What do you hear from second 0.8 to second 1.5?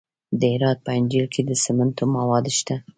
په انجیل کې